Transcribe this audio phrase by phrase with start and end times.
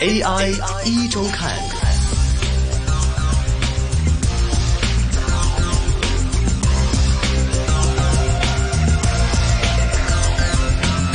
[0.00, 0.52] AI
[0.84, 1.50] 一周看。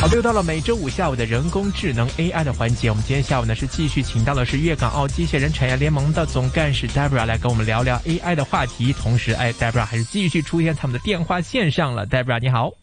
[0.02, 2.90] 好，又到了每周五下午的人工智能 AI 的环节。
[2.90, 8.92] 我们今天下午呢是继续请到的是粤港澳机械人产业联盟的总干事 Debra 来跟我们聊聊 AI 的话题。
[8.92, 12.06] 同时，哎，Debra 还是继续出现在我们的电话线上了。
[12.06, 12.83] Debra 你好。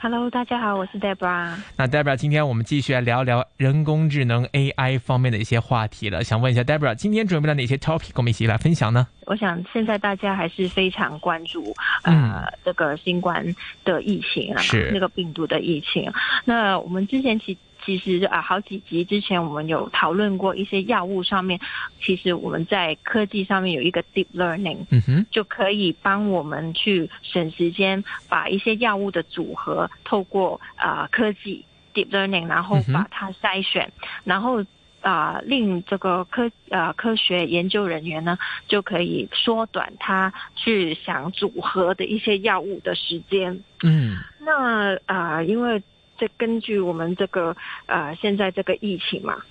[0.00, 1.56] Hello，大家好，我是 Debra。
[1.76, 6.22] 那 Debra，今天我们继续来聊聊人工智能 AI 方面的一些话题了。
[6.22, 9.08] 想问一下 Debra，今天准备了哪些 topic 跟我们一起来分享呢？
[9.26, 13.44] 我想现在大家还是非常关注呃这个新冠
[13.84, 16.08] 的疫情啊，是那个病毒的疫情。
[16.44, 21.58] 那我们之前其其实啊，好几集之前我们有讨论过一些药物上面，
[22.02, 31.64] 其实我们在科技上面有一个 deep learning，嗯哼，就可以帮我们去省时间，把一些药物的组合透过啊科技
[31.94, 33.90] deep learning，然后把它筛选，
[34.22, 34.62] 然后
[35.00, 38.36] 啊令这个科啊科学研究人员呢
[38.66, 43.64] 就可以缩短他去想组合的一些药物的时间。
[43.82, 45.82] 嗯，那啊因为。
[46.18, 49.42] 这根据我们这个呃现在这个疫情嘛，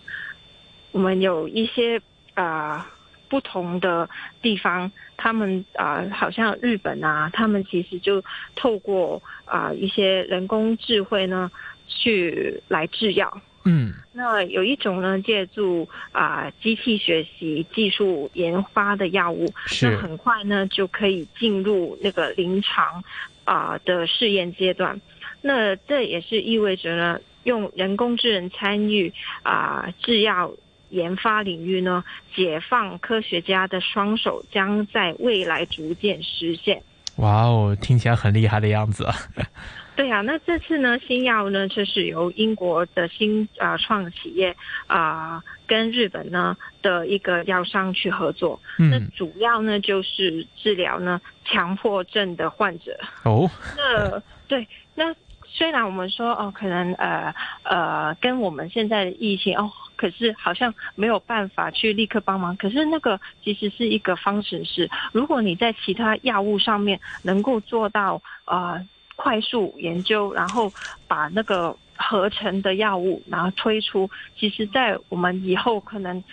[0.92, 2.00] 我们有一些
[2.36, 2.86] 呃
[3.30, 4.10] 不同的
[4.42, 8.24] 地方，他们啊好像日本啊，他们其实就
[8.56, 11.50] 透过啊一些人工智慧呢
[11.88, 13.42] 去来制药。
[13.66, 23.04] 嗯，那有一种呢借助啊机器学习技术研发的药物，是很快呢就可以进入那个临床
[23.44, 25.02] 啊的试验阶段。
[25.42, 30.52] 那这也是意味着呢，用人工智能参与啊制药
[30.90, 32.04] 研发领域呢，
[32.36, 36.82] 解放科学家的双手，将在未来逐渐实现。
[37.18, 39.08] 哇哦，听起来很厉害的样子。
[39.96, 48.60] 对啊，那这次呢，新药呢，就是由英国的新啊创企业啊跟日本呢的一个药商去合作。
[48.78, 52.98] 嗯，那主要呢就是治疗呢强迫症的患者。
[53.24, 55.16] 哦，那对那。
[55.50, 62.56] 虽然我们说哦，可能呃呃，跟我们现在的疫情哦，可是好像没有办法去立刻帮忙。
[62.58, 70.72] 可是那个其实是一个方程式，如果你在其他药物上面能够做到呃快速研究，然后
[71.08, 76.24] 把那个合成的药物然后推出，其实，在我们以后可能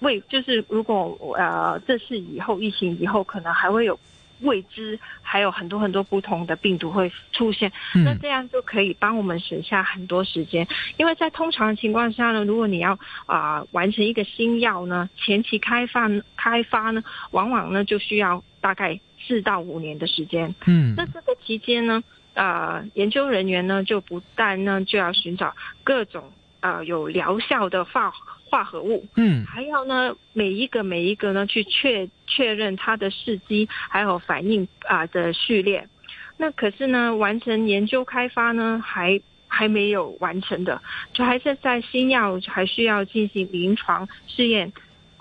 [0.00, 3.98] 为就是如果呃这是以后疫情以后可能还会有。
[4.40, 7.72] 未知还有很多很多不同的病毒会出现，
[8.04, 10.66] 那这样就可以帮我们省下很多时间。
[10.96, 20.54] 因为在通常情况下呢，如果你要啊完成一个新药呢，前期开发开发呢，往往呢就需要大概四到五年的时间。
[20.66, 22.02] 嗯，那这个期间呢，
[22.34, 28.12] 呃研究人员呢就不但呢就要寻找各种呃有疗效的化。
[28.48, 35.88] 化合物，嗯，还要呢，每一个每一个呢，去确确认它的试剂还有反应啊的序列。
[36.36, 40.80] 那可是呢，完成研究开发呢，还还没有完成的，
[41.12, 44.72] 就还是在新药还需要进行临床试验，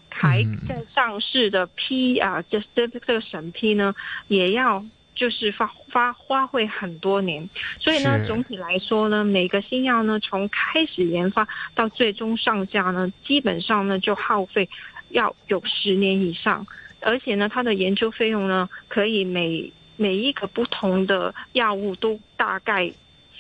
[0.09, 3.93] 还在上市的批啊，这这这个审批呢，
[4.27, 4.85] 也要。
[5.17, 14.69] 就是发发花费很多年，所以呢，总体来说呢，每个新药呢，从开始研发到最终上架呢，基本上呢就耗费
[15.09, 16.67] 要有十年以上，
[17.01, 22.93] 而且呢，它的研究费用呢，可以每每一个不同的药物都大概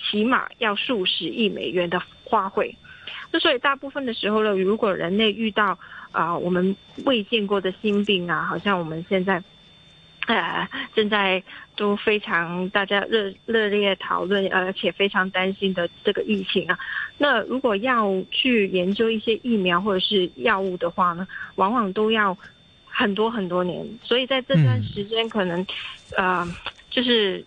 [0.09, 2.75] 起码要数十亿美元的花费。
[3.31, 5.77] 那所以大部分的时候呢，如果人类遇到
[6.11, 9.43] 啊我们未见过的新病啊，好像我们现在。
[10.27, 11.41] 呃，正在
[11.77, 16.77] 都非常大家热热烈讨论，而且非常担心的这个疫情啊。
[17.17, 22.37] 那如果要去研究一些疫苗或者是药物的话呢，往往都要
[22.85, 23.87] 很多很多年。
[24.03, 25.65] 所以在这段时间，可能
[26.17, 26.45] 呃，
[26.89, 27.45] 就是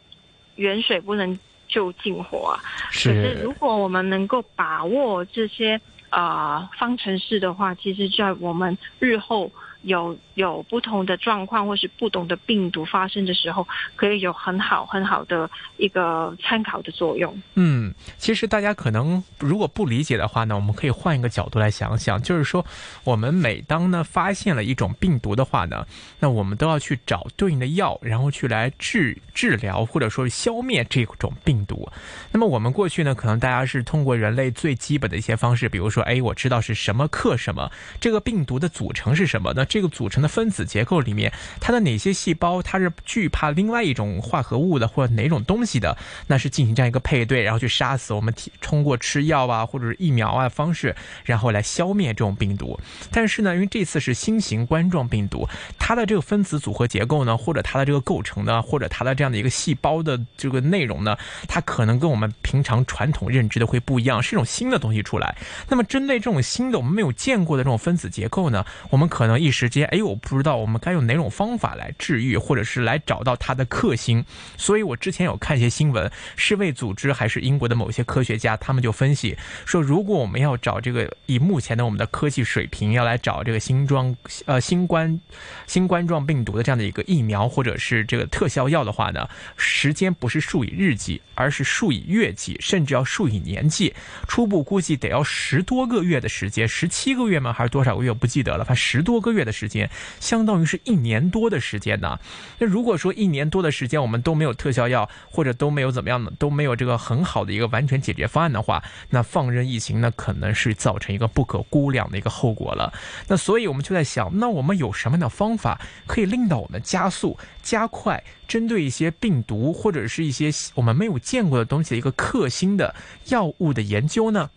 [0.56, 1.38] 远水不能
[1.68, 2.64] 救近火啊。
[2.90, 3.10] 是。
[3.10, 9.52] 可是如果我们能够把握这些呃方程式的话，其实在我们日后。
[9.82, 17.40] 有有不同的状况或是不同的病毒发生的时候，可以有很好很好的一个参考的作用。
[17.54, 22.64] 嗯，其实大家可能如果不理解的话呢，我们可以换一个角度来想想，就是说，
[23.04, 25.86] 我们每当呢发现了一种病毒的话呢，
[26.18, 31.88] 那我们都要去找对应的药，然后去来治治疗或者说消灭这种病毒。
[32.32, 37.70] 那么我们过去呢，可能大家是通过人类最基本的一些方式，比如说，哎，我知道是什么克什么，
[38.00, 39.64] 这个病毒的组成是什么那？
[39.70, 41.30] 这个组成的分子结构里面，
[41.60, 45.96] 它的哪些细胞它是惧怕另外一种化合物的，或者哪种东西的，
[46.28, 50.94] 那是进行这样一个配对，然后去杀死我们通过吃药啊或者是疫苗啊方式，
[51.24, 52.78] 然后来消灭这种病毒。
[53.10, 55.48] 但是呢，因为这次是新型冠状病毒，
[55.78, 61.16] 它的这个分子组合结构呢，或者它的这个构成呢，或者它的这样的一个细胞的这个内容呢，
[61.48, 65.36] 它可能跟我们平常传统认知的会不一样，是一种新的东西出来。
[65.68, 74.24] 那么针对这种新的我们没有见过的这种分子结构呢，我们可能一时间，哎呦，我不知道我们该用哪种方法来治愈，或者是来找到它的克星。
[74.56, 84.14] 所以我之前有看一些新闻，世卫组织还是英国的某些科学家，他们就分析说，如果我们要找这个以目前的我们的科技水平，要来找这个新装
[84.46, 85.20] 呃新冠
[85.66, 93.94] 新冠状病毒的这样的一个疫苗或者是这个特效药的话呢，时间不是数以日计，而是数以月计，甚至要数以年计。
[94.28, 97.52] 初步估计得要十多个月的时间，十七个月吗？
[97.52, 98.12] 还是多少个月？
[98.12, 98.64] 不记得了。
[98.64, 99.90] 反正十多个月的时间，
[100.20, 102.18] 相当于是一年多的时间呢。
[102.58, 112.92] 那如果说一年多的时间我们都没有特效药，或者都没有怎么样的，都没有这个很好的一个完全解决方案的话，那放任疫情呢，可能是造成一个不可估量的一个后果了。
[113.28, 122.92] 那所以我们就在想，那我们有什么样的方法可以令到我们加速、加快针对一些病毒或者是一些我们没有见过的东西的一个克星的
[123.26, 124.50] 药物的研究呢？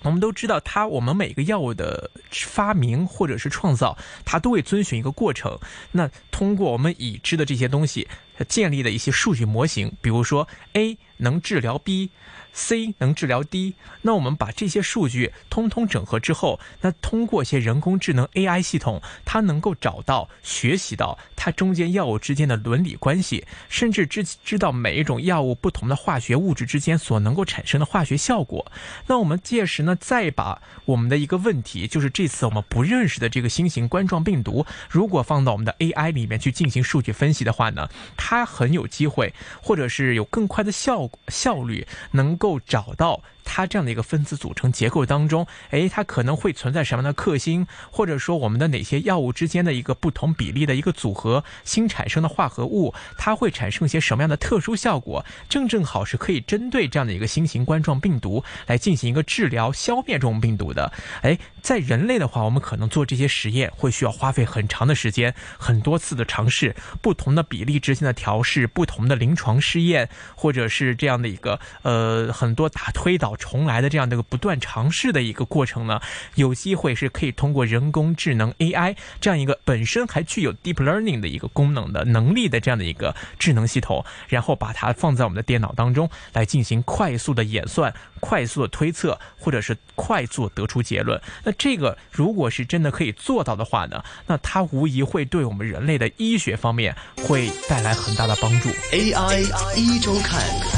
[0.00, 5.58] 我们都知道，它我们每个药物的发明或者是创造，它都会遵循一个过程。
[5.92, 8.08] 那通过我们已知的这些东西
[8.48, 12.10] 建立的一些数据模型，比如说 A 能治疗 B。
[12.52, 28.70] C 能治疗 D，那我们把这些数据通通整合之后，那通过一些人工智能 AI 系统，它能够找到、学习到它中间药物之间的伦理关系，甚至知知道每一种药物不同的化学物质之间所能够产生的化学效果。
[29.06, 42.58] 那我们届时呢，再把我们的一个问题，就是这次我们不认识的这个新型冠状病毒，如果放到我们的 AI 里面去进行数据分析的话呢，它很有机会，或者是有更快的效效率，能够。
[42.60, 43.20] 找到。
[43.50, 55.24] 它这样的一个分子组成结构当中，诶，它可能会存在什么样的克星，或者说我们的哪些药物之间的一个不同比例的一个组合新产生的化合物，它会产生一些什么样的特殊效果？
[55.48, 60.92] 正正好是可以针对这样的一个新型冠状病毒来进行一个治疗、消灭这种病毒的。
[61.22, 73.37] 诶，在人类的话，我们可能做这些实验会需要花费很长的时间，很多次的尝试，不同的比例之间的调试，不同的临床试验，或者是这样的一个呃很多打推导。
[73.38, 76.00] 重来的这样的一个不断尝试的一个过程呢，
[76.34, 91.20] 有机会是可以通过人工智能 AI 这样一个本身还具有 deep learning 的一个功能的能力的这样的一个智能系统，然后把它放在我们的电脑当中来进行快速的演算、快速的推测，或者是快速得出结论。
[91.44, 96.94] 那这个如果是真的可以做到的话呢，那它无疑会对我们人类的医学方面
[97.26, 98.68] 会带来很大的帮助。
[98.92, 99.42] AI
[99.76, 100.77] 一周看。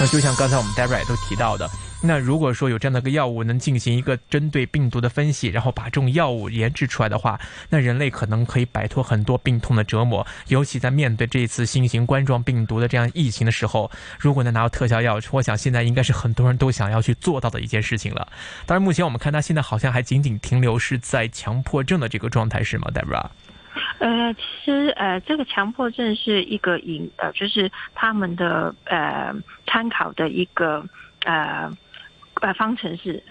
[0.00, 1.68] 那就像刚才我们 Debra 都提到的，
[2.02, 7.38] 那如果说有这样的一个药物能进行一个针对病毒的分析，然后把这种药物研制出来的话，
[7.68, 10.26] 那人类可能可以摆脱很多病痛的折磨。
[10.48, 18.26] 尤其在面对这一次新型冠状病毒的这样疫情的时候，如果能拿到特效药，我想现在应该是很多人都想要去做到的一件事情了。
[18.64, 23.26] 当然，目前我们看它现在好像还仅仅停留是在强迫症的这个状态，是吗，Debra？
[23.98, 29.34] 呃，其实呃，这个强迫症是一个引呃，就是他们的呃
[29.66, 30.84] 参考的一个
[31.24, 31.70] 呃
[32.40, 33.22] 呃方程式。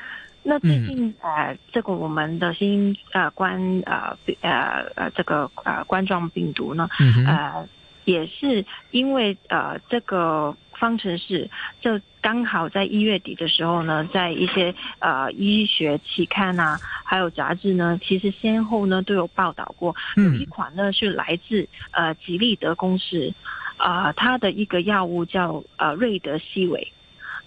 [0.41, 6.87] 那最近呃，这个我们的新呃冠呃呃呃这个呃冠状病毒呢，
[7.27, 7.67] 呃
[8.09, 10.55] 也是因为呃这个。
[10.79, 11.49] 方程式
[11.81, 23.33] 就刚好在一月底的时候呢，在一些呃医学期刊啊，还有杂志呢，其实先后呢都有报道过，有一款呢是来自呃吉利德公司，
[23.75, 26.93] 啊，它的一个药物叫呃瑞德西韦。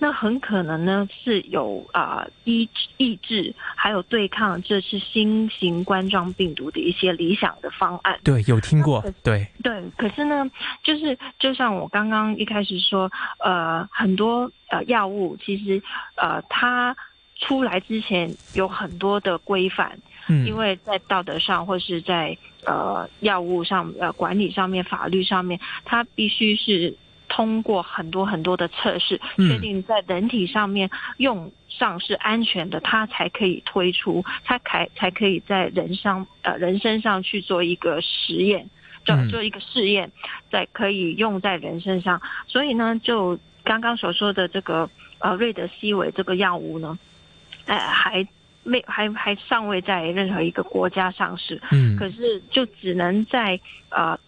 [0.02, 8.18] 那很可能呢是有啊抑抑制，还有对抗这次新型冠状病毒的一些理想的方案。
[8.24, 9.00] 对，有听过。
[9.22, 10.44] 对对，可是呢，
[10.82, 15.80] 就是就像我刚刚一开始说，呃，很多呃药物其实
[16.16, 16.96] 呃它
[17.36, 26.96] 出来之前有很多的规范，嗯，因为在道德上或是在呃药物上呃管理上面、法律上面，它必须是。
[27.34, 38.68] 通过很多很多的测试，确定在人体上面用上是安全的，它才可以推出，它才才可以在人上呃人身上去做一个实验，
[39.06, 40.12] 就做一个试验，
[40.50, 42.20] 在可以用在人身上。
[42.46, 46.98] 所以呢，就刚刚所说的这个呃瑞德西韦这个药物呢，
[47.64, 48.28] 呃还
[48.62, 53.58] 没还还尚未在任何一个国家上市，嗯可是就只能在
[53.88, 54.18] 呃。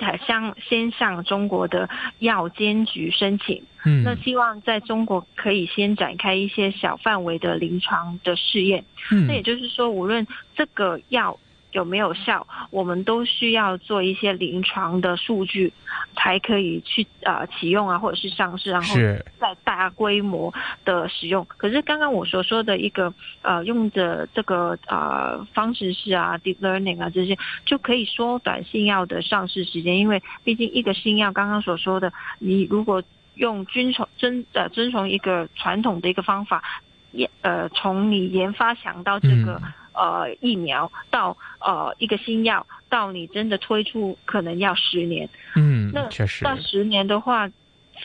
[0.00, 4.02] 在向先向中国的药监局申请，嗯。
[4.02, 8.84] 那希望在中国可以先展开一些小范围的临床的试验。
[9.10, 9.26] 嗯。
[9.26, 11.38] 那也就是说，无论这个药
[11.74, 15.72] 有没有效，我们都需要做一些临床的数据，
[16.16, 19.24] 才可以去呃启用啊，或者是上市，然后是。
[19.40, 20.54] 再大规模
[20.84, 21.44] 的使用。
[21.56, 23.12] 可是刚刚我所说的一个
[23.42, 33.02] 呃用的这个呃方式是啊，deep learning 啊这些，就可以缩短新药的上市时间，因为毕竟一个新药刚刚所说的，你如果
[33.34, 36.62] 用遵从遵呃遵从一个传统的一个方法，
[37.10, 45.28] 研呃从你研发想到这个、嗯呃疫苗到呃一个新药，到你真的推出可能要十年。
[45.56, 47.48] 嗯那确实到十年的话，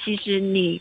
[0.06, 0.80] 其实你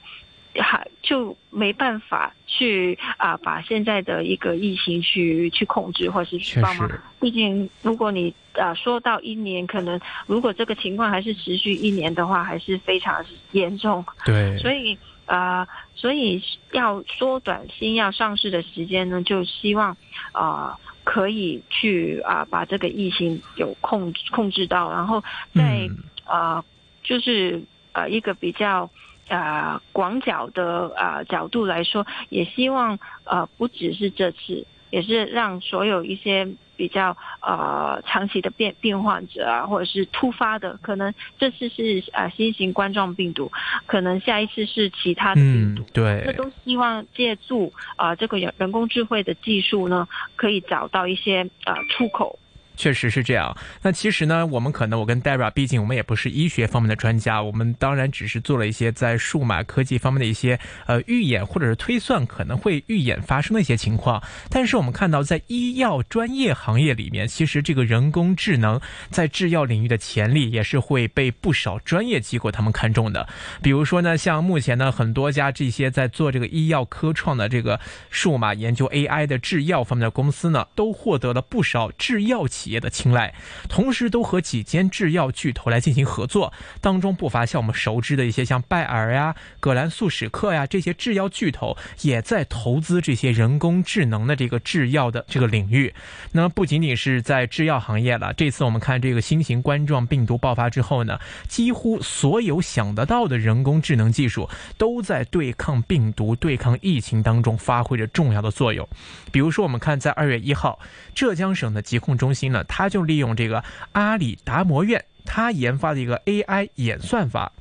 [0.61, 6.91] 还就没办法去啊、把现在的一个疫情去去控制或是去确帮忙。
[7.21, 14.05] 毕竟如果你啊、说到一年，可能如果这个情况还是持续一年的话，还是非常严重。
[14.25, 19.97] 对，所以啊、呃所以要缩短新药上市的时间呢，就希望
[20.33, 20.79] 啊、呃
[21.11, 25.25] 可以去啊、把这个疫情有控控制到，然后
[25.55, 25.89] 在、
[26.27, 26.65] 啊呃
[27.03, 27.63] 就是
[27.93, 28.91] 呃一个比较。
[29.31, 43.51] 呃，广角的呃角度来说，也希望呃不只是这次，也是让所有一些比较呃长期的变病患者啊，或者是突发的，可能这次是呃新型冠状病毒，
[43.87, 45.83] 可能下一次是其他的病毒。
[45.83, 52.39] 嗯对那都希望借助啊、呃这个人人工智慧的技术呢，可以找到一些呃出口。
[52.79, 53.55] 确实是这样。
[53.83, 64.23] 那其实呢，我们可能我跟 Dara，毕竟我们也不是医学方面的专家，我们当然只是做了一些在数码科技方面的一些呃预演或者是推算可能会预演发生的一些情况。
[64.49, 68.81] 但是我们看到，在医药专业行业里面，其实这个人工智能
[69.11, 73.29] 在制药领域的潜力也是会被不少专业机构他们看中的。
[73.61, 83.33] 比如说呢，像目前呢很多家这些在做这个医药科创的这个数码研究 AI 的制药方面的公司呢，都获得了不少制药企企业的青睐，
[83.67, 95.95] 同时都和几间制药巨头来进行合作，当中不乏像我们熟知的一些像拜耳呀、葛兰素史克呀这些制药巨头，也在投资这些人工智能的这个制药的这个领域。
[96.33, 104.47] 那么不仅仅是在制药行业了，这次我们看这个新型冠状病毒爆发之后呢，几乎所有想得到的人工智能技术
[104.77, 108.87] 都在对抗病毒、对抗疫情当中发挥着重要的作用。
[109.33, 110.79] 比如说，我们看在二月一号，
[111.15, 113.63] 浙江省的疾控中心呢，他就利用这个
[113.93, 117.53] 阿里达摩院他研发的一个 AI 演算法。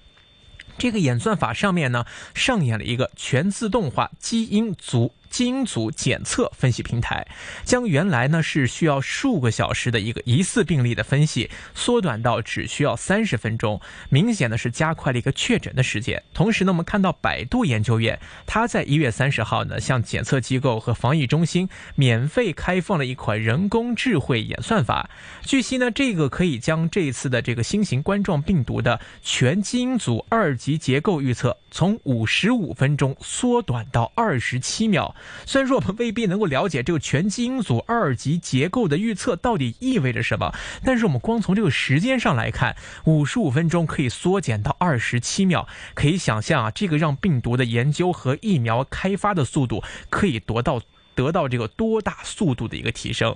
[0.77, 7.28] 这个演算法上面呢，上演了一个全自动化基因组基因组检测分析平台，
[7.64, 13.80] 将原来呢是需要数个小时的一个疑似病例的分析，缩短到只需要三十分钟，
[14.10, 16.24] 明显的是加快了一个确诊的时间。
[16.34, 25.10] 同时呢，我们看到百度研究院，它在一月三十号呢，向检测机构和防疫中心免费开放了一款人工智慧演算法。
[25.44, 35.14] 据悉呢，这个可以将这一次的这个新型冠状病毒的全基因组二级结构预测，从五十五分钟缩短到二十七秒。
[35.46, 50.82] 虽然说我们未必能够了解这个全基因组二级结构的预测到底意味着什么，但是我们光从这个时间上来看，五十五分钟可以缩减到二十七秒，可以想象啊，这个让病毒的研究和疫苗开发的速度可以夺到。
[51.18, 53.36] 得到这个多大速度的一个提升。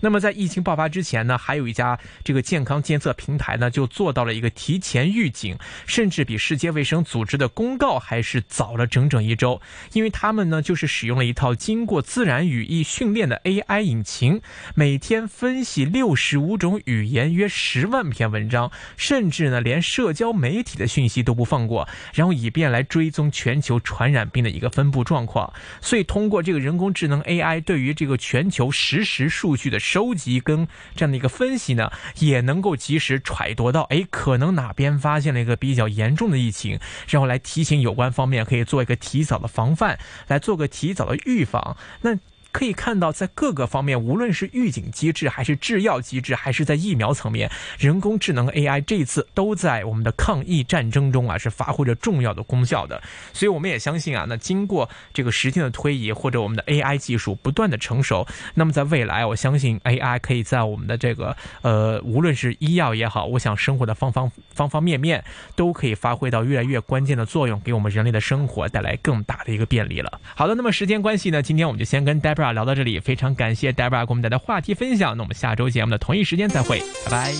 [0.00, 5.56] 那么在疫情爆发之前呢，还有一家这个健康监测平台呢，就做到了一个提前预警，
[5.86, 9.60] 甚至比世界卫生组织的公告还是早了整整一周。
[9.92, 14.40] 因为他们呢，就是使用了一套经过自然语义训练的 AI 引擎，
[14.74, 25.52] 每天分析六十五种语言，约十万篇文章，甚至呢，连社交媒体的讯息都不放过，然后以便来追踪全球传染病的一个分布状况。
[25.80, 27.19] 所以通过这个人工智能。
[27.22, 39.98] AI 对于这个全球实时数据的收集跟这样的一个分析呢，也能够及时揣度到，哎，可能哪边发现了一个比较严重的疫情，然后来提醒有关方面可以做一个提早的防范，
[40.28, 41.76] 来做个提早的预防。
[42.02, 42.16] 那
[42.52, 53.00] 可以看到，在各个方面，无论是预警机制，还是制药机制，还是在疫苗层面，人工智能 AI 这一次都在我们的抗疫战争中啊，是发挥着重要的功效的。
[53.32, 65.22] 所以我们也相信啊，那经过这个时间的推移，或者我们的 AI 技术不断的成熟，那么在未来，我相信 AI 可以在我们的这个呃，无论是医药也好，我想生活的方方方方面面，
[65.54, 70.20] 都可以发挥到越来越关键的作用，给我们人类的生活带来更大的一个便利了。
[70.34, 75.16] 好的，那么时间关系呢，今天我们就先跟 dera 聊到这里，非常感谢 dera 给我们带来话题分享。
[75.16, 77.32] 那我们下周节目的同一时间再会，拜拜。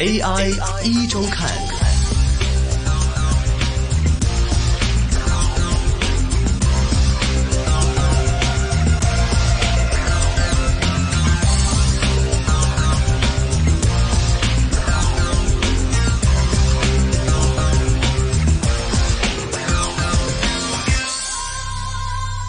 [0.00, 1.75] AI 一周看。